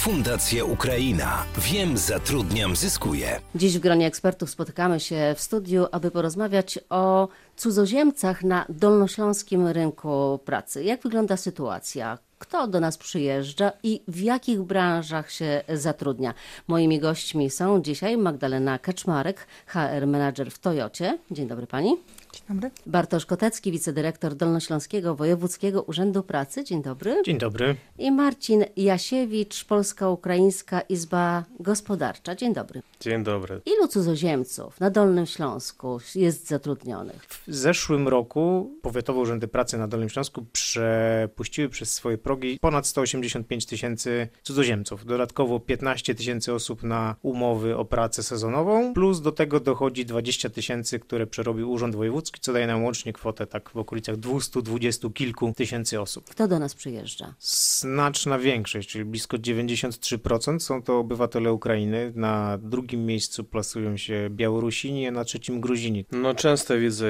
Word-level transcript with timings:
Fundacja 0.00 0.64
Ukraina. 0.64 1.44
Wiem, 1.58 1.96
zatrudniam, 1.98 2.76
zyskuję. 2.76 3.40
Dziś 3.54 3.78
w 3.78 3.80
gronie 3.80 4.06
ekspertów 4.06 4.50
spotykamy 4.50 5.00
się 5.00 5.34
w 5.36 5.40
studiu, 5.40 5.86
aby 5.92 6.10
porozmawiać 6.10 6.78
o 6.90 7.28
cudzoziemcach 7.56 8.44
na 8.44 8.66
dolnośląskim 8.68 9.66
rynku 9.66 10.40
pracy. 10.44 10.84
Jak 10.84 11.02
wygląda 11.02 11.36
sytuacja? 11.36 12.18
Kto 12.40 12.66
do 12.66 12.80
nas 12.80 12.98
przyjeżdża 12.98 13.72
i 13.82 14.02
w 14.08 14.20
jakich 14.20 14.62
branżach 14.62 15.30
się 15.30 15.62
zatrudnia? 15.68 16.34
Moimi 16.68 17.00
gośćmi 17.00 17.50
są 17.50 17.82
dzisiaj 17.82 18.16
Magdalena 18.16 18.78
Kaczmarek, 18.78 19.46
HR 19.66 20.06
Manager 20.06 20.50
w 20.50 20.58
Toyocie. 20.58 21.18
Dzień 21.30 21.48
dobry 21.48 21.66
pani. 21.66 21.96
Dzień 22.32 22.42
dobry. 22.48 22.70
Bartosz 22.86 23.26
Kotecki, 23.26 23.72
wicedyrektor 23.72 24.34
Dolnośląskiego 24.34 25.14
Wojewódzkiego 25.14 25.82
Urzędu 25.82 26.22
Pracy. 26.22 26.64
Dzień 26.64 26.82
dobry. 26.82 27.22
Dzień 27.24 27.38
dobry. 27.38 27.76
I 27.98 28.12
Marcin 28.12 28.64
Jasiewicz, 28.76 29.64
Polska-Ukraińska 29.64 30.80
Izba 30.80 31.44
Gospodarcza. 31.60 32.34
Dzień 32.34 32.54
dobry. 32.54 32.82
Dzień 33.00 33.24
dobry. 33.24 33.60
Ilu 33.66 33.88
cudzoziemców 33.88 34.80
na 34.80 34.90
Dolnym 34.90 35.26
Śląsku 35.26 35.98
jest 36.14 36.48
zatrudnionych? 36.48 37.22
W 37.22 37.42
zeszłym 37.54 38.08
roku 38.08 38.70
Powiatowe 38.82 39.20
Urzędy 39.20 39.48
Pracy 39.48 39.78
na 39.78 39.88
Dolnym 39.88 40.08
Śląsku 40.08 40.46
przepuściły 40.52 41.68
przez 41.68 41.92
swoje 41.92 42.18
progi 42.30 42.58
ponad 42.60 42.86
185 42.86 43.66
tysięcy 43.66 44.28
cudzoziemców. 44.42 45.04
Dodatkowo 45.04 45.60
15 45.60 46.14
tysięcy 46.14 46.54
osób 46.54 46.82
na 46.82 47.16
umowy 47.22 47.76
o 47.76 47.84
pracę 47.84 48.22
sezonową, 48.22 48.94
plus 48.94 49.20
do 49.20 49.32
tego 49.32 49.60
dochodzi 49.60 50.06
20 50.06 50.50
tysięcy, 50.50 50.98
które 50.98 51.26
przerobił 51.26 51.70
Urząd 51.70 51.96
Wojewódzki, 51.96 52.40
co 52.40 52.52
daje 52.52 52.66
nam 52.66 52.84
łącznie 52.84 53.12
kwotę 53.12 53.46
tak 53.46 53.70
w 53.70 53.76
okolicach 53.76 54.16
220 54.16 55.08
kilku 55.14 55.52
tysięcy 55.56 56.00
osób. 56.00 56.24
Kto 56.30 56.48
do 56.48 56.58
nas 56.58 56.74
przyjeżdża? 56.74 57.34
Znaczna 57.38 58.38
większość, 58.38 58.88
czyli 58.88 59.04
blisko 59.04 59.36
93% 59.36 60.58
są 60.58 60.82
to 60.82 60.98
obywatele 60.98 61.52
Ukrainy. 61.52 62.12
Na 62.14 62.58
drugim 62.58 63.06
miejscu 63.06 63.44
plasują 63.44 63.96
się 63.96 64.28
Białorusini, 64.30 65.06
a 65.06 65.10
na 65.10 65.24
trzecim 65.24 65.60
Gruzini. 65.60 66.04
No 66.12 66.34
często 66.34 66.78
widzę 66.78 67.06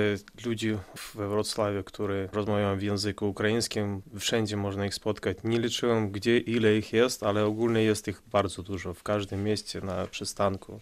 ludzi 0.46 0.76
we 1.14 1.28
Wrocławiu, 1.28 1.84
którzy 1.84 2.28
rozmawiają 2.32 2.78
w 2.78 2.82
języku 2.82 3.28
ukraińskim. 3.28 4.02
Wszędzie 4.18 4.56
można 4.56 4.86
ich 4.86 4.94
spotkać. 4.94 5.09
Nie 5.44 5.58
liczyłem, 5.58 6.10
gdzie 6.10 6.38
ile 6.38 6.76
ich 6.76 6.92
jest, 6.92 7.22
ale 7.22 7.44
ogólnie 7.44 7.82
jest 7.82 8.08
ich 8.08 8.22
bardzo 8.32 8.62
dużo. 8.62 8.94
W 8.94 9.02
każdym 9.02 9.44
mieście, 9.44 9.80
na 9.80 10.06
przystanku, 10.06 10.80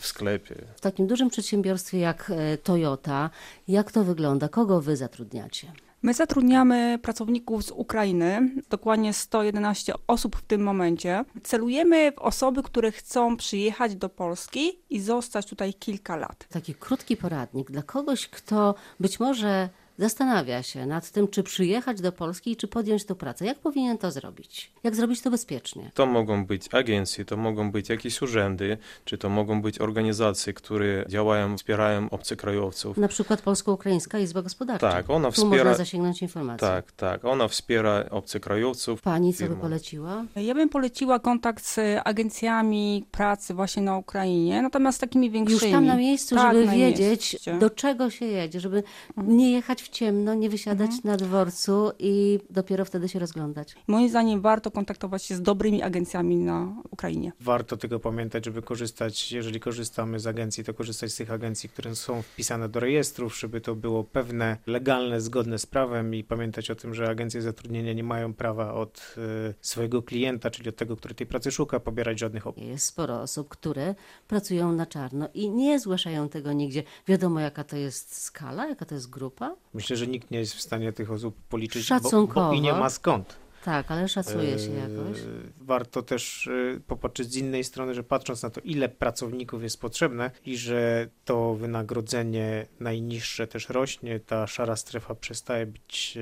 w 0.00 0.06
sklepie. 0.06 0.54
W 0.76 0.80
takim 0.80 1.06
dużym 1.06 1.30
przedsiębiorstwie 1.30 1.98
jak 1.98 2.32
e, 2.36 2.58
Toyota, 2.58 3.30
jak 3.68 3.92
to 3.92 4.04
wygląda? 4.04 4.48
Kogo 4.48 4.80
wy 4.80 4.96
zatrudniacie? 4.96 5.72
My 6.02 6.14
zatrudniamy 6.14 6.98
pracowników 7.02 7.64
z 7.64 7.70
Ukrainy, 7.70 8.50
dokładnie 8.70 9.12
111 9.12 9.92
osób 10.06 10.36
w 10.36 10.42
tym 10.42 10.62
momencie. 10.62 11.24
Celujemy 11.42 12.12
w 12.12 12.18
osoby, 12.18 12.62
które 12.62 12.92
chcą 12.92 13.36
przyjechać 13.36 13.94
do 13.94 14.08
Polski 14.08 14.78
i 14.90 15.00
zostać 15.00 15.46
tutaj 15.46 15.74
kilka 15.74 16.16
lat. 16.16 16.46
Taki 16.50 16.74
krótki 16.74 17.16
poradnik 17.16 17.70
dla 17.70 17.82
kogoś, 17.82 18.28
kto 18.28 18.74
być 19.00 19.20
może 19.20 19.68
zastanawia 19.98 20.62
się 20.62 20.86
nad 20.86 21.10
tym, 21.10 21.28
czy 21.28 21.42
przyjechać 21.42 22.00
do 22.00 22.12
Polski 22.12 22.50
i 22.52 22.56
czy 22.56 22.68
podjąć 22.68 23.04
tę 23.04 23.14
pracę. 23.14 23.44
Jak 23.46 23.58
powinien 23.58 23.98
to 23.98 24.10
zrobić? 24.10 24.70
Jak 24.84 24.96
zrobić 24.96 25.20
to 25.22 25.30
bezpiecznie? 25.30 25.90
To 25.94 26.06
mogą 26.06 26.46
być 26.46 26.74
agencje, 26.74 27.24
to 27.24 27.36
mogą 27.36 27.70
być 27.70 27.88
jakieś 27.88 28.22
urzędy, 28.22 28.78
czy 29.04 29.18
to 29.18 29.28
mogą 29.28 29.62
być 29.62 29.80
organizacje, 29.80 30.52
które 30.52 31.04
działają, 31.08 31.56
wspierają 31.58 32.10
obcokrajowców. 32.10 32.96
Na 32.96 33.08
przykład 33.08 33.42
Polsko-Ukraińska 33.42 34.18
Izba 34.18 34.42
Gospodarcza. 34.42 34.90
Tak, 34.92 35.10
ona 35.10 35.28
Tu 35.28 35.32
wspiera. 35.34 35.48
można 35.64 35.74
zasięgnąć 35.74 36.22
informacji. 36.22 36.60
Tak, 36.68 36.92
tak. 36.92 37.24
Ona 37.24 37.48
wspiera 37.48 38.04
obcokrajowców. 38.10 39.02
Pani 39.02 39.34
co 39.34 39.46
by 39.46 39.56
poleciła? 39.56 40.24
Ja 40.36 40.54
bym 40.54 40.68
poleciła 40.68 41.18
kontakt 41.18 41.64
z 41.64 41.78
agencjami 42.04 43.04
pracy 43.10 43.54
właśnie 43.54 43.82
na 43.82 43.96
Ukrainie, 43.98 44.62
natomiast 44.62 45.00
takimi 45.00 45.30
większymi. 45.30 45.60
Już 45.62 45.72
tam 45.72 45.86
na 45.86 45.96
miejscu, 45.96 46.34
Tak, 46.34 46.54
żeby 46.54 46.66
na 46.66 46.72
wiedzieć, 46.72 47.32
mieście. 47.32 47.58
do 47.58 47.70
czego 47.70 48.10
się 48.10 48.24
jedzie, 48.26 48.60
żeby 48.60 48.82
Mhm. 49.16 49.36
nie 49.36 49.52
jechać 49.52 49.81
w 49.82 49.88
ciemno, 49.88 50.34
nie 50.34 50.50
wysiadać 50.50 50.90
na 51.04 51.16
dworcu 51.16 51.92
i 51.98 52.38
dopiero 52.50 52.84
wtedy 52.84 53.08
się 53.08 53.18
rozglądać. 53.18 53.74
Moim 53.86 54.08
zdaniem 54.08 54.40
warto 54.40 54.70
kontaktować 54.70 55.24
się 55.24 55.34
z 55.34 55.42
dobrymi 55.42 55.82
agencjami 55.82 56.36
na 56.36 56.82
Ukrainie. 56.90 57.32
Warto 57.40 57.76
tylko 57.76 57.98
pamiętać, 57.98 58.44
żeby 58.44 58.62
korzystać, 58.62 59.32
jeżeli 59.32 59.60
korzystamy 59.60 60.20
z 60.20 60.26
agencji, 60.26 60.64
to 60.64 60.74
korzystać 60.74 61.12
z 61.12 61.16
tych 61.16 61.30
agencji, 61.30 61.68
które 61.68 61.96
są 61.96 62.22
wpisane 62.22 62.68
do 62.68 62.80
rejestrów, 62.80 63.38
żeby 63.38 63.60
to 63.60 63.74
było 63.74 64.04
pewne, 64.04 64.56
legalne, 64.66 65.20
zgodne 65.20 65.58
z 65.58 65.66
prawem 65.66 66.14
i 66.14 66.24
pamiętać 66.24 66.70
o 66.70 66.74
tym, 66.74 66.94
że 66.94 67.08
agencje 67.08 67.42
zatrudnienia 67.42 67.92
nie 67.92 68.04
mają 68.04 68.34
prawa 68.34 68.74
od 68.74 69.14
y, 69.18 69.54
swojego 69.60 70.02
klienta, 70.02 70.50
czyli 70.50 70.68
od 70.68 70.76
tego, 70.76 70.96
który 70.96 71.14
tej 71.14 71.26
pracy 71.26 71.50
szuka, 71.50 71.80
pobierać 71.80 72.18
żadnych 72.18 72.46
opłat. 72.46 72.66
Jest 72.66 72.86
sporo 72.86 73.20
osób, 73.20 73.48
które 73.48 73.94
pracują 74.28 74.72
na 74.72 74.86
czarno 74.86 75.28
i 75.34 75.50
nie 75.50 75.80
zgłaszają 75.80 76.28
tego 76.28 76.52
nigdzie. 76.52 76.82
Wiadomo, 77.06 77.40
jaka 77.40 77.64
to 77.64 77.76
jest 77.76 78.22
skala, 78.22 78.66
jaka 78.66 78.84
to 78.84 78.94
jest 78.94 79.10
grupa? 79.10 79.56
Myślę, 79.74 79.96
że 79.96 80.06
nikt 80.06 80.30
nie 80.30 80.38
jest 80.38 80.54
w 80.54 80.60
stanie 80.60 80.92
tych 80.92 81.10
osób 81.10 81.36
policzyć, 81.48 81.88
bo, 82.02 82.26
bo 82.26 82.52
i 82.52 82.60
nie 82.60 82.72
ma 82.72 82.90
skąd. 82.90 83.41
Tak, 83.64 83.90
ale 83.90 84.08
szacuje 84.08 84.58
się 84.58 84.70
jakoś. 84.70 85.18
Warto 85.60 86.02
też 86.02 86.46
e, 86.46 86.80
popatrzeć 86.80 87.32
z 87.32 87.36
innej 87.36 87.64
strony, 87.64 87.94
że 87.94 88.02
patrząc 88.02 88.42
na 88.42 88.50
to, 88.50 88.60
ile 88.60 88.88
pracowników 88.88 89.62
jest 89.62 89.80
potrzebne 89.80 90.30
i 90.44 90.56
że 90.56 91.08
to 91.24 91.54
wynagrodzenie 91.54 92.66
najniższe 92.80 93.46
też 93.46 93.68
rośnie, 93.68 94.20
ta 94.20 94.46
szara 94.46 94.76
strefa 94.76 95.14
przestaje 95.14 95.66
być 95.66 96.18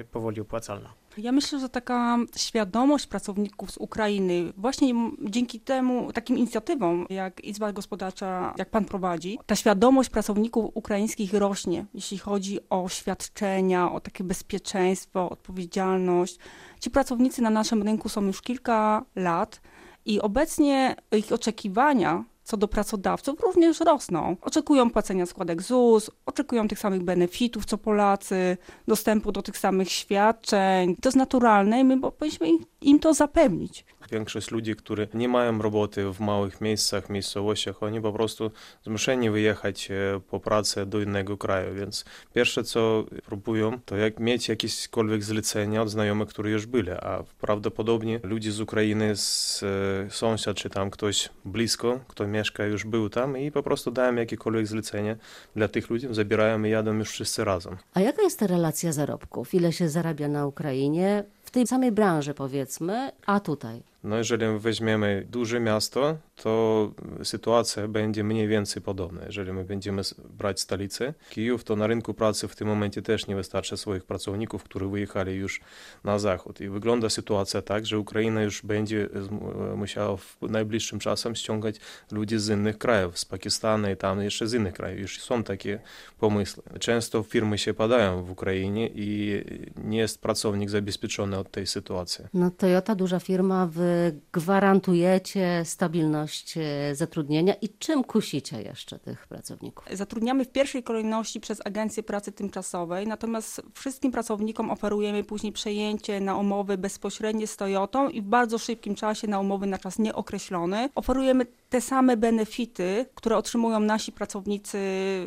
e, 0.00 0.04
powoli 0.04 0.40
opłacalna. 0.40 1.00
Ja 1.16 1.32
myślę, 1.32 1.60
że 1.60 1.68
taka 1.68 2.18
świadomość 2.36 3.06
pracowników 3.06 3.70
z 3.70 3.76
Ukrainy, 3.76 4.52
właśnie 4.56 4.94
dzięki 5.24 5.60
temu, 5.60 6.12
takim 6.12 6.38
inicjatywom, 6.38 7.06
jak 7.10 7.40
Izba 7.40 7.72
Gospodarcza, 7.72 8.54
jak 8.58 8.70
pan 8.70 8.84
prowadzi, 8.84 9.38
ta 9.46 9.56
świadomość 9.56 10.10
pracowników 10.10 10.70
ukraińskich 10.74 11.34
rośnie, 11.34 11.86
jeśli 11.94 12.18
chodzi 12.18 12.58
o 12.70 12.88
świadczenia, 12.88 13.92
o 13.92 14.00
takie 14.00 14.24
bezpieczeństwo, 14.24 15.30
odpowiedzialność. 15.30 16.38
Ci 16.80 16.90
pracownicy 16.90 17.42
na 17.42 17.50
naszym 17.50 17.82
rynku 17.82 18.08
są 18.08 18.26
już 18.26 18.42
kilka 18.42 19.04
lat 19.16 19.60
i 20.04 20.20
obecnie 20.20 20.96
ich 21.12 21.32
oczekiwania 21.32 22.24
co 22.44 22.56
do 22.56 22.68
pracodawców 22.68 23.40
również 23.40 23.80
rosną. 23.80 24.36
Oczekują 24.42 24.90
płacenia 24.90 25.26
składek 25.26 25.62
ZUS, 25.62 26.10
oczekują 26.26 26.68
tych 26.68 26.78
samych 26.78 27.02
benefitów 27.02 27.64
co 27.64 27.78
Polacy, 27.78 28.56
dostępu 28.88 29.32
do 29.32 29.42
tych 29.42 29.58
samych 29.58 29.90
świadczeń. 29.90 30.96
To 30.96 31.08
jest 31.08 31.16
naturalne 31.16 31.80
i 31.80 31.84
my 31.84 32.00
powinniśmy 32.00 32.48
im, 32.80 32.98
to 32.98 33.14
zapewnić. 33.14 33.84
Większość 34.12 34.50
ludzi, 34.50 34.76
którzy 34.76 35.08
nie 35.14 35.28
mają 35.28 35.62
roboty 35.62 36.12
w 36.12 36.20
małych 36.20 36.60
miejscach, 36.60 37.10
miejscowościach, 37.10 37.82
oni 37.82 38.00
po 38.00 38.12
prostu 38.12 38.50
zmuszeni 38.84 39.30
wyjechać 39.30 39.90
e, 39.90 40.20
po 40.30 40.40
pracę 40.40 40.86
do 40.86 41.00
innego 41.00 41.36
kraju, 41.36 41.74
więc 41.74 42.04
pierwsze 42.34 42.64
co 42.64 43.04
próbują, 43.26 43.78
to 43.84 43.96
jak 43.96 44.20
mieć 44.20 44.48
jakiekolwiek 44.48 45.22
zlecenia 45.24 45.82
od 45.82 45.90
znajomych, 45.90 46.28
którzy 46.28 46.50
już 46.50 46.66
byli, 46.66 46.90
a 46.90 47.24
prawdopodobnie 47.40 48.20
ludzie 48.22 48.52
z 48.52 48.60
Ukrainy, 48.60 49.16
z 49.16 49.62
e, 49.62 50.10
sąsiad 50.10 50.56
czy 50.56 50.70
tam 50.70 50.90
ktoś 50.90 51.28
blisko, 51.44 52.00
kto 52.08 52.26
mieszka, 52.26 52.64
już 52.64 52.84
był 52.84 53.08
tam 53.08 53.38
i 53.38 53.52
po 53.52 53.62
prostu 53.62 53.90
dają 53.90 54.14
jakiekolwiek 54.14 54.66
zlecenie 54.66 55.16
dla 55.56 55.68
tych 55.68 55.90
ludzi, 55.90 56.06
zabierają 56.10 56.62
i 56.62 56.70
jadą 56.70 56.94
już 56.94 57.10
wszyscy 57.10 57.44
razem. 57.44 57.76
A 57.94 58.00
jaka 58.00 58.22
jest 58.22 58.38
ta 58.38 58.46
relacja 58.46 58.92
zarobków? 58.92 59.54
Ile 59.54 59.72
się 59.72 59.88
zarabia 59.88 60.28
na 60.28 60.46
Ukrainie? 60.46 61.24
W 61.42 61.50
tej 61.50 61.66
samej 61.66 61.92
branży 61.92 62.34
powiedzmy, 62.34 63.12
a 63.26 63.40
tutaj? 63.40 63.82
No 64.04 64.16
jeżeli 64.16 64.58
weźmiemy 64.58 65.26
duże 65.30 65.60
miasto, 65.60 66.16
to 66.42 66.90
sytuacja 67.22 67.88
będzie 67.88 68.24
mniej 68.24 68.48
więcej 68.48 68.82
podobna. 68.82 69.20
Jeżeli 69.26 69.52
my 69.52 69.64
będziemy 69.64 70.02
brać 70.38 70.60
stolicę, 70.60 71.14
Kijów, 71.30 71.64
to 71.64 71.76
na 71.76 71.86
rynku 71.86 72.14
pracy 72.14 72.48
w 72.48 72.56
tym 72.56 72.68
momencie 72.68 73.02
też 73.02 73.26
nie 73.26 73.36
wystarczy 73.36 73.76
swoich 73.76 74.04
pracowników, 74.04 74.62
którzy 74.62 74.86
wyjechali 74.86 75.34
już 75.34 75.60
na 76.04 76.18
zachód. 76.18 76.60
I 76.60 76.68
wygląda 76.68 77.08
sytuacja 77.10 77.62
tak, 77.62 77.86
że 77.86 77.98
Ukraina 77.98 78.42
już 78.42 78.62
będzie 78.62 79.06
zmu- 79.06 79.76
musiała 79.76 80.16
w 80.16 80.36
najbliższym 80.42 80.98
czasem 80.98 81.34
ściągać 81.34 81.76
ludzi 82.12 82.38
z 82.38 82.48
innych 82.48 82.78
krajów, 82.78 83.18
z 83.18 83.24
Pakistanu 83.24 83.90
i 83.90 83.96
tam 83.96 84.22
jeszcze 84.22 84.48
z 84.48 84.54
innych 84.54 84.74
krajów. 84.74 85.00
Już 85.00 85.20
są 85.20 85.42
takie 85.42 85.80
pomysły. 86.18 86.62
Często 86.78 87.22
firmy 87.22 87.58
się 87.58 87.74
padają 87.74 88.24
w 88.24 88.30
Ukrainie 88.30 88.90
i 88.94 89.44
nie 89.84 89.98
jest 89.98 90.22
pracownik 90.22 90.70
zabezpieczony 90.70 91.38
od 91.38 91.50
tej 91.50 91.66
sytuacji. 91.66 92.24
No 92.34 92.50
Toyota, 92.50 92.94
duża 92.94 93.20
firma, 93.20 93.66
wy 93.66 93.89
gwarantujecie 94.32 95.62
stabilność 95.64 96.56
e, 96.56 96.94
zatrudnienia 96.94 97.54
i 97.54 97.68
czym 97.68 98.04
kusicie 98.04 98.62
jeszcze 98.62 98.98
tych 98.98 99.26
pracowników? 99.26 99.84
Zatrudniamy 99.92 100.44
w 100.44 100.48
pierwszej 100.48 100.82
kolejności 100.82 101.40
przez 101.40 101.66
Agencję 101.66 102.02
Pracy 102.02 102.32
Tymczasowej, 102.32 103.06
natomiast 103.06 103.62
wszystkim 103.74 104.12
pracownikom 104.12 104.70
oferujemy 104.70 105.24
później 105.24 105.52
przejęcie 105.52 106.20
na 106.20 106.36
umowy 106.36 106.78
bezpośrednie 106.78 107.46
z 107.46 107.56
Toyotą 107.56 108.08
i 108.08 108.22
w 108.22 108.24
bardzo 108.24 108.58
szybkim 108.58 108.94
czasie 108.94 109.28
na 109.28 109.40
umowy 109.40 109.66
na 109.66 109.78
czas 109.78 109.98
nieokreślony. 109.98 110.88
Oferujemy 110.94 111.46
te 111.70 111.80
same 111.80 112.16
benefity, 112.16 113.06
które 113.14 113.36
otrzymują 113.36 113.80
nasi 113.80 114.12
pracownicy 114.12 114.78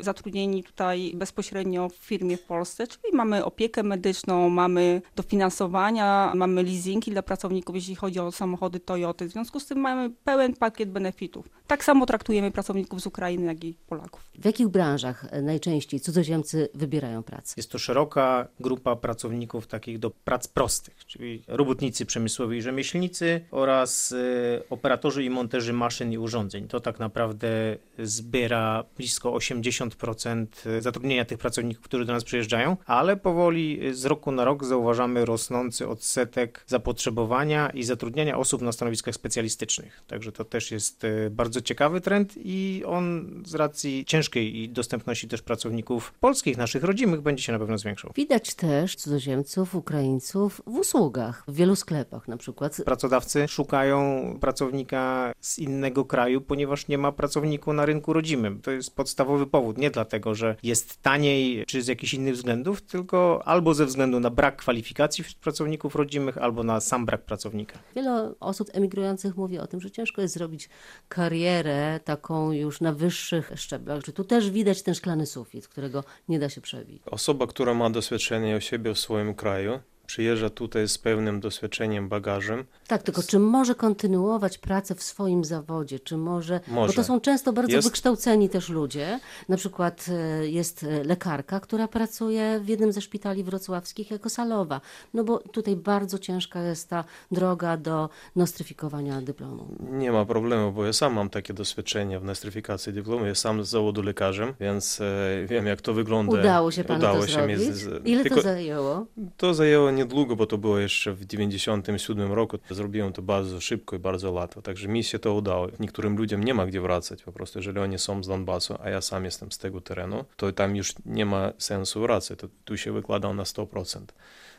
zatrudnieni 0.01 0.63
tutaj 0.63 1.11
bezpośrednio 1.15 1.89
w 1.89 1.95
firmie 1.95 2.37
w 2.37 2.43
Polsce, 2.43 2.87
czyli 2.87 3.13
mamy 3.13 3.45
opiekę 3.45 3.83
medyczną, 3.83 4.49
mamy 4.49 5.01
dofinansowania, 5.15 6.31
mamy 6.35 6.63
leasingi 6.63 7.11
dla 7.11 7.21
pracowników, 7.21 7.75
jeśli 7.75 7.95
chodzi 7.95 8.19
o 8.19 8.31
samochody 8.31 8.79
Toyoty. 8.79 9.25
W 9.25 9.31
związku 9.31 9.59
z 9.59 9.65
tym 9.65 9.79
mamy 9.79 10.09
pełen 10.23 10.53
pakiet 10.53 10.91
benefitów. 10.91 11.49
Tak 11.67 11.83
samo 11.83 12.05
traktujemy 12.05 12.51
pracowników 12.51 13.01
z 13.01 13.07
Ukrainy, 13.07 13.45
jak 13.45 13.63
i 13.63 13.73
Polaków. 13.87 14.21
W 14.39 14.45
jakich 14.45 14.67
branżach 14.67 15.25
najczęściej 15.41 15.99
cudzoziemcy 15.99 16.69
wybierają 16.73 17.23
pracę? 17.23 17.53
Jest 17.57 17.71
to 17.71 17.79
szeroka 17.79 18.47
grupa 18.59 18.95
pracowników 18.95 19.67
takich 19.67 19.99
do 19.99 20.09
prac 20.09 20.47
prostych, 20.47 21.05
czyli 21.05 21.43
robotnicy 21.47 22.05
przemysłowi 22.05 22.57
i 22.57 22.61
rzemieślnicy 22.61 23.45
oraz 23.51 24.11
y, 24.11 24.63
operatorzy 24.69 25.23
i 25.23 25.29
monterzy 25.29 25.73
maszyn 25.73 26.11
i 26.11 26.17
urządzeń. 26.17 26.32
To 26.69 26.79
tak 26.79 26.99
naprawdę 26.99 27.77
zbiera 27.99 28.83
blisko 28.97 29.31
80% 29.31 30.45
zatrudnienia 30.79 31.25
tych 31.25 31.37
pracowników, 31.37 31.85
którzy 31.85 32.05
do 32.05 32.13
nas 32.13 32.23
przyjeżdżają, 32.23 32.77
ale 32.85 33.17
powoli 33.17 33.79
z 33.93 34.05
roku 34.05 34.31
na 34.31 34.45
rok 34.45 34.65
zauważamy 34.65 35.25
rosnący 35.25 35.87
odsetek 35.87 36.63
zapotrzebowania 36.67 37.69
i 37.69 37.83
zatrudniania 37.83 38.37
osób 38.37 38.61
na 38.61 38.71
stanowiskach 38.71 39.15
specjalistycznych. 39.15 40.03
Także 40.07 40.31
to 40.31 40.45
też 40.45 40.71
jest 40.71 41.03
y, 41.03 41.29
bardzo 41.29 41.61
ciekawy 41.61 42.01
trend 42.01 42.33
i 42.37 42.83
on 42.85 43.29
z 43.45 43.55
racji 43.55 44.05
ciężkiej 44.05 44.57
i 44.57 44.69
dostępności 44.69 45.27
też 45.27 45.41
pracowników 45.41 46.13
polskich, 46.19 46.57
naszych 46.57 46.83
rodzimych, 46.83 47.21
będzie 47.21 47.43
się 47.43 47.51
na 47.51 47.59
pewno 47.59 47.77
zwiększał. 47.77 48.11
Widać 48.15 48.53
też 48.55 48.95
cudzoziemców, 48.95 49.75
Ukraińców 49.75 50.61
w 50.67 50.77
usługach, 50.77 51.43
w 51.47 51.55
wielu 51.55 51.75
sklepach 51.75 52.27
na 52.27 52.37
przykład. 52.37 52.77
Pracodawcy 52.85 53.47
szukają 53.47 53.97
pracownika 54.41 55.33
z 55.41 55.59
innego 55.59 56.05
kraju, 56.05 56.22
ponieważ 56.47 56.87
nie 56.87 56.97
ma 56.97 57.11
pracowników 57.11 57.73
na 57.73 57.85
rynku 57.85 58.13
rodzimym. 58.13 58.61
To 58.61 58.71
jest 58.71 58.95
podstawowy 58.95 59.47
powód. 59.47 59.77
Nie 59.77 59.91
dlatego, 59.91 60.35
że 60.35 60.55
jest 60.63 61.01
taniej 61.01 61.65
czy 61.65 61.81
z 61.81 61.87
jakichś 61.87 62.13
innych 62.13 62.33
względów, 62.33 62.81
tylko 62.81 63.41
albo 63.45 63.73
ze 63.73 63.85
względu 63.85 64.19
na 64.19 64.29
brak 64.29 64.55
kwalifikacji 64.55 65.23
wśród 65.23 65.39
pracowników 65.39 65.95
rodzimych, 65.95 66.37
albo 66.37 66.63
na 66.63 66.79
sam 66.79 67.05
brak 67.05 67.21
pracownika. 67.21 67.79
Wiele 67.95 68.33
osób 68.39 68.67
emigrujących 68.73 69.37
mówi 69.37 69.59
o 69.59 69.67
tym, 69.67 69.81
że 69.81 69.91
ciężko 69.91 70.21
jest 70.21 70.33
zrobić 70.33 70.69
karierę 71.09 71.99
taką 72.03 72.51
już 72.51 72.81
na 72.81 72.93
wyższych 72.93 73.51
szczeblach, 73.55 74.05
że 74.05 74.13
tu 74.13 74.23
też 74.23 74.49
widać 74.49 74.81
ten 74.81 74.95
szklany 74.95 75.25
sufit, 75.25 75.67
którego 75.67 76.03
nie 76.29 76.39
da 76.39 76.49
się 76.49 76.61
przebić. 76.61 77.01
Osoba, 77.05 77.47
która 77.47 77.73
ma 77.73 77.89
doświadczenie 77.89 78.55
o 78.55 78.59
siebie 78.59 78.93
w 78.93 78.99
swoim 78.99 79.35
kraju, 79.35 79.79
przyjeżdża 80.07 80.49
tutaj 80.49 80.87
z 80.87 80.97
pewnym 80.97 81.39
doświadczeniem, 81.39 82.09
bagażem. 82.09 82.63
Tak, 82.87 83.03
tylko 83.03 83.23
czy 83.23 83.39
może 83.39 83.75
kontynuować 83.75 84.57
pracę 84.57 84.95
w 84.95 85.03
swoim 85.03 85.43
zawodzie, 85.45 85.99
czy 85.99 86.17
może, 86.17 86.59
Może. 86.67 86.87
bo 86.87 86.93
to 86.95 87.03
są 87.03 87.21
często 87.21 87.53
bardzo 87.53 87.71
Jest- 87.75 87.87
wykształceni 87.87 88.49
też 88.49 88.69
ludzie. 88.69 89.19
Na 89.49 89.57
przykład 89.57 90.05
e, 90.09 90.47
jest 90.47 90.83
e, 90.83 91.03
lekarka, 91.03 91.59
która 91.59 91.87
pracuje 91.87 92.59
w 92.63 92.67
jednym 92.69 92.91
ze 92.91 93.01
szpitali 93.01 93.43
wrocławskich 93.43 94.11
jako 94.11 94.29
salowa, 94.29 94.81
no 95.13 95.23
bo 95.23 95.37
tutaj 95.37 95.75
bardzo 95.75 96.19
ciężka 96.19 96.61
jest 96.63 96.89
ta 96.89 97.03
droga 97.31 97.77
do 97.77 98.09
nostryfikowania 98.35 99.21
dyplomu. 99.21 99.65
Nie 99.91 100.11
ma 100.11 100.25
problemu, 100.25 100.71
bo 100.71 100.85
ja 100.85 100.93
sam 100.93 101.13
mam 101.13 101.29
takie 101.29 101.53
doświadczenie 101.53 102.19
w 102.19 102.23
nostryfikacji 102.23 102.93
dyplomu. 102.93 103.25
Ja 103.25 103.35
sam 103.35 103.63
z 103.63 103.69
zawodu 103.69 104.01
lekarzem, 104.01 104.53
więc 104.59 105.01
e, 105.01 105.45
wiem, 105.47 105.65
jak 105.67 105.81
to 105.81 105.93
wygląda. 105.93 106.39
Udało 106.39 106.71
się 106.71 106.83
panu 106.83 106.99
Udało 106.99 107.19
to 107.21 107.27
się 107.27 107.33
zrobić? 107.33 107.57
mi 108.05 108.11
Ile 108.11 108.23
tylko 108.23 108.35
to 108.35 108.41
zajęło? 108.41 109.05
to 109.37 109.53
zajęło 109.53 109.91
niedługo, 109.93 110.35
bo 110.35 110.45
to 110.45 110.57
było 110.57 110.79
jeszcze 110.79 111.13
w 111.13 111.25
97 111.25 112.33
roku. 112.33 112.57
Zrobiłem 112.69 113.13
to 113.13 113.21
bardzo 113.21 113.61
szybko 113.61 113.95
i 113.95 113.99
bardzo 113.99 114.31
łatwo, 114.31 114.61
także 114.61 114.87
mi 114.87 115.03
się 115.03 115.19
to 115.19 115.33
udało. 115.33 115.67
Niektórym 115.79 116.17
ludziom 116.17 116.43
nie 116.43 116.53
ma 116.53 116.65
gdzie 116.65 116.81
wracać 116.81 117.23
po 117.23 117.31
prostu, 117.31 117.59
jeżeli 117.59 117.79
oni 117.79 117.99
są 117.99 118.23
z 118.23 118.27
Donbasu, 118.27 118.75
a 118.83 118.89
ja 118.89 119.01
sam 119.01 119.25
jestem 119.25 119.51
z 119.51 119.57
tego 119.57 119.81
terenu, 119.81 120.25
to 120.37 120.51
tam 120.51 120.75
już 120.75 120.93
nie 121.05 121.25
ma 121.25 121.53
sensu 121.57 122.01
wracać, 122.01 122.39
to 122.39 122.47
tu 122.65 122.77
się 122.77 122.91
wykłada 122.91 123.33
na 123.33 123.43
100%, 123.43 124.01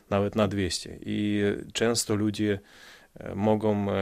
nawet 0.09 0.35
na 0.35 0.47
200 0.47 0.99
i 1.05 1.43
często 1.73 2.15
ludzie 2.15 2.59
mogą 3.35 3.91
e, 3.91 3.95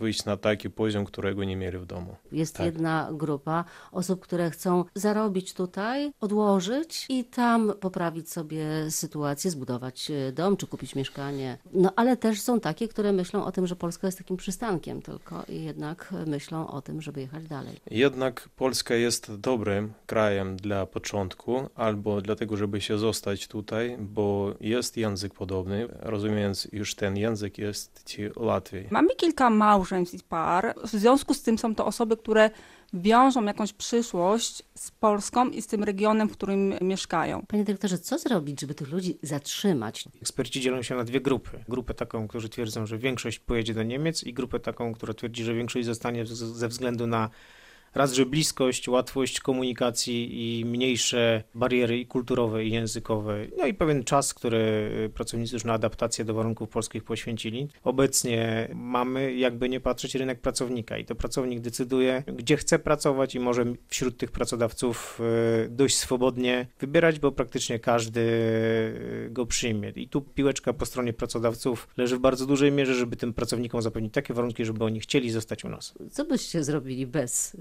wyjść 0.00 0.24
na 0.24 0.36
taki 0.36 0.70
poziom, 0.70 1.04
którego 1.04 1.44
nie 1.44 1.56
mieli 1.56 1.78
w 1.78 1.86
domu. 1.86 2.16
Jest 2.32 2.56
Tak. 2.56 2.66
jedna 2.66 3.08
grupa 3.12 3.64
osób, 3.92 4.20
które 4.20 4.50
chcą 4.50 4.84
zarobić 4.94 5.54
tutaj, 5.54 6.12
odłożyć 6.20 7.06
i 7.08 7.24
tam 7.24 7.72
poprawić 7.80 8.30
sobie 8.30 8.90
sytuację, 8.90 9.50
zbudować 9.50 10.10
e, 10.10 10.32
dom 10.32 10.56
czy 10.56 10.66
kupić 10.66 10.94
mieszkanie. 10.94 11.58
No 11.72 11.92
ale 11.96 12.16
też 12.16 12.40
są 12.40 12.60
takie, 12.60 12.88
które 12.88 13.12
myślą 13.12 13.44
o 13.44 13.52
tym, 13.52 13.66
że 13.66 13.76
Polska 13.76 14.06
jest 14.08 14.18
takim 14.18 14.36
przystankiem 14.36 15.02
tylko 15.02 15.44
i 15.48 15.64
jednak 15.64 16.14
myślą 16.26 16.68
o 16.68 16.82
tym, 16.82 17.02
żeby 17.02 17.20
jechać 17.20 17.48
dalej. 17.48 17.76
Jednak 17.90 18.48
Polska 18.56 18.94
jest 18.94 19.34
dobrym 19.36 19.92
krajem 20.06 20.56
dla 20.56 20.86
początku, 20.86 21.68
albo 21.74 22.20
dlatego, 22.20 22.56
żeby 22.56 22.80
się 22.80 22.98
zostać 22.98 23.48
tutaj, 23.48 23.96
bo 24.00 24.54
jest 24.60 24.96
język 24.96 25.34
podobny, 25.34 25.88
rozumiejąc 26.00 26.68
już 26.72 26.94
ten 26.94 27.16
język 27.16 27.58
jest 27.58 28.02
ci 28.06 28.28
łatwiej. 28.48 28.86
Mamy 28.90 29.14
kilka 29.14 29.50
małżeństw 29.50 30.14
i 30.14 30.18
par. 30.28 30.74
W 30.84 30.88
związku 30.88 31.34
z 31.34 31.42
tym 31.42 31.58
są 31.58 31.74
to 31.74 31.86
osoby, 31.86 32.16
które 32.16 32.50
wiążą 32.92 33.44
jakąś 33.44 33.72
przyszłość 33.72 34.62
z 34.74 34.90
Polską 34.90 35.48
i 35.48 35.62
z 35.62 35.66
tym 35.66 35.84
regionem, 35.84 36.28
w 36.28 36.32
którym 36.32 36.74
mieszkają. 36.80 37.44
Panie 37.48 37.64
dyrektorze, 37.64 37.98
co 37.98 38.18
zrobić, 38.18 38.60
żeby 38.60 38.74
tych 38.74 38.92
ludzi 38.92 39.18
zatrzymać? 39.22 40.04
Eksperci 40.22 40.60
dzielą 40.60 40.82
się 40.82 40.94
na 40.94 41.04
dwie 41.04 41.20
grupy. 41.20 41.64
Grupę 41.68 41.94
taką, 41.94 42.28
którzy 42.28 42.48
twierdzą, 42.48 42.86
że 42.86 42.98
większość 42.98 43.38
pojedzie 43.38 43.74
do 43.74 43.82
Niemiec 43.82 44.24
i 44.24 44.34
grupę 44.34 44.60
taką, 44.60 44.94
która 44.94 45.14
twierdzi, 45.14 45.44
że 45.44 45.54
większość 45.54 45.86
zostanie 45.86 46.26
ze 46.26 46.68
względu 46.68 47.06
na 47.06 47.30
raz, 47.94 48.12
że 48.12 48.26
bliskość, 48.26 48.88
łatwość 48.88 49.40
komunikacji 49.40 50.58
i 50.60 50.64
mniejsze 50.64 51.42
bariery 51.54 51.98
i 51.98 52.06
kulturowe 52.06 52.64
i 52.64 52.70
językowe, 52.70 53.46
no 53.58 53.66
i 53.66 53.74
pewien 53.74 54.04
czas, 54.04 54.34
który 54.34 54.58
y, 55.06 55.10
pracownicy 55.14 55.56
już 55.56 55.64
na 55.64 55.72
adaptację 55.72 56.24
do 56.24 56.34
warunków 56.34 56.68
polskich 56.68 57.04
poświęcili. 57.04 57.68
Obecnie 57.84 58.68
mamy, 58.74 59.34
jakby 59.34 59.68
nie 59.68 59.80
patrzeć, 59.80 60.14
rynek 60.14 60.40
pracownika 60.40 60.98
i 60.98 61.04
to 61.04 61.14
pracownik 61.14 61.60
decyduje, 61.60 62.22
gdzie 62.26 62.56
chce 62.56 62.78
pracować 62.78 63.34
i 63.34 63.40
może 63.40 63.64
wśród 63.88 64.16
tych 64.16 64.30
pracodawców 64.32 65.20
y, 65.64 65.68
dość 65.68 65.96
swobodnie 65.96 66.66
wybierać, 66.80 67.18
bo 67.18 67.32
praktycznie 67.32 67.78
każdy 67.78 68.20
y, 68.20 69.28
go 69.30 69.46
przyjmie. 69.46 69.92
I 69.96 70.08
tu 70.08 70.20
piłeczka 70.20 70.72
po 70.72 70.86
stronie 70.86 71.12
pracodawców 71.12 71.88
leży 71.96 72.16
w 72.16 72.20
bardzo 72.20 72.46
dużej 72.46 72.72
mierze, 72.72 72.94
żeby 72.94 73.16
tym 73.16 73.34
pracownikom 73.34 73.82
zapewnić 73.82 74.14
takie 74.14 74.34
warunki, 74.34 74.64
żeby 74.64 74.84
oni 74.84 75.00
chcieli 75.00 75.30
zostać 75.30 75.64
u 75.64 75.68
nas. 75.68 75.94
Co 76.10 76.24
byście 76.24 76.64
zrobili 76.64 77.06
bez 77.06 77.56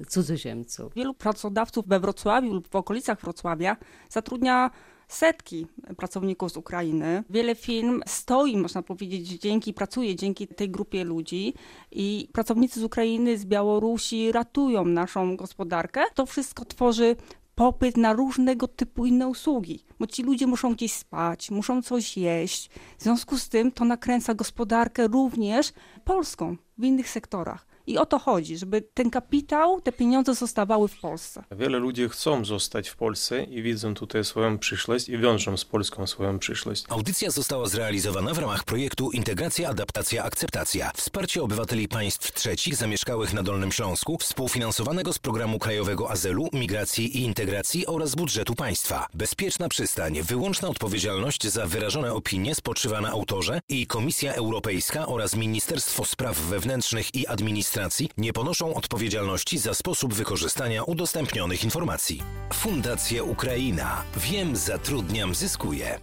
Wielu 0.96 1.14
pracodawców 1.14 1.88
we 1.88 2.00
Wrocławiu 2.00 2.54
lub 2.54 2.68
w 2.68 2.76
okolicach 2.76 3.22
Wrocławia 3.22 3.78
zatrudnia 4.10 4.72
setki 5.08 5.68
pracowników 5.98 6.52
z 6.52 6.58
Ukrainy. 6.58 7.24
Wiele 7.30 7.56
firm 7.56 8.02
stoi, 8.08 8.58
można 8.58 8.82
powiedzieć, 8.82 9.28
dzięki, 9.28 9.74
pracuje 9.74 10.16
dzięki 10.16 10.48
tej 10.48 10.70
grupie 10.70 11.04
ludzi 11.04 11.54
i 11.92 12.30
pracownicy 12.34 12.80
z 12.80 12.84
Ukrainy, 12.84 13.38
z 13.38 13.46
Białorusi 13.46 14.32
ratują 14.32 14.86
naszą 14.86 15.36
gospodarkę. 15.36 16.04
To 16.16 16.26
wszystko 16.26 16.66
tworzy 16.66 17.16
popyt 17.56 17.98
na 17.98 18.14
różnego 18.14 18.68
typu 18.68 19.06
inne 19.06 19.28
usługi, 19.28 19.84
bo 20.00 20.08
ci 20.08 20.24
ludzie 20.24 20.48
muszą 20.48 20.74
gdzieś 20.74 20.94
spać, 20.94 21.52
muszą 21.52 21.82
coś 21.82 22.18
jeść. 22.18 22.70
W 22.98 23.04
związku 23.04 23.38
z 23.38 23.50
tym 23.50 23.72
to 23.72 23.86
nakręca 23.86 24.34
gospodarkę 24.34 25.08
również 25.08 25.74
polską 26.04 26.58
w 26.78 26.84
innych 26.84 27.10
sektorach. 27.10 27.67
I 27.88 27.98
o 27.98 28.06
to 28.06 28.20
chodzi, 28.20 28.58
żeby 28.58 28.82
ten 28.82 29.10
kapitał, 29.10 29.82
te 29.82 29.92
pieniądze 29.92 30.36
zostawały 30.36 30.88
w 30.88 31.00
Polsce. 31.00 31.44
Wiele 31.52 31.78
ludzi 31.78 32.10
chcą 32.10 32.46
zostać 32.46 32.90
w 32.90 32.96
Polsce 32.96 33.44
i 33.44 33.62
widzą 33.62 33.94
tutaj 33.94 34.24
swoją 34.24 34.58
przyszłość 34.58 35.10
i 35.10 35.18
wiążą 35.18 35.58
z 35.58 35.66
Polską 35.66 36.08
swoją 36.08 36.40
przyszłość. 36.40 36.86
Audycja 36.90 37.32
została 37.32 37.68
zrealizowana 37.68 38.34
w 38.34 38.38
ramach 38.38 38.64
projektu 38.64 39.12
Integracja, 39.12 39.70
Adaptacja, 39.70 40.24
Akceptacja. 40.24 40.92
Wsparcie 40.96 41.44
obywateli 41.44 41.88
państw 41.88 42.34
trzecich 42.34 42.76
zamieszkałych 42.76 43.34
na 43.34 43.44
Dolnym 43.44 43.72
Śląsku, 43.72 44.18
współfinansowanego 44.18 45.14
z 45.14 45.20
Programu 45.20 45.60
Krajowego 45.60 46.12
Azylu, 46.12 46.50
Migracji 46.54 47.18
i 47.18 47.22
Integracji 47.22 47.86
oraz 47.86 48.16
budżetu 48.16 48.56
państwa. 48.56 49.08
Bezpieczna 49.14 49.70
przystań, 49.70 50.22
wyłączna 50.22 50.70
odpowiedzialność 50.70 51.48
za 51.48 51.68
wyrażone 51.68 52.14
opinie 52.14 52.56
spoczywa 52.56 53.02
na 53.02 53.10
autorze 53.10 53.62
i 53.70 53.88
Komisja 53.88 54.34
Europejska 54.34 55.06
oraz 55.08 55.36
Ministerstwo 55.36 56.06
Spraw 56.06 56.38
Wewnętrznych 56.38 57.16
i 57.16 57.28
Administracji 57.28 57.77
nie 58.18 58.34
ponoszą 58.34 58.74
odpowiedzialności 58.74 59.58
za 59.58 59.74
sposób 59.74 60.14
wykorzystania 60.14 60.84
udostępnionych 60.84 61.64
informacji. 61.64 62.24
Fundacja 62.54 63.24
Ukraina. 63.24 64.04
Wiem, 64.18 64.56
zatrudniam, 64.56 65.36
zyskuję. 65.36 65.96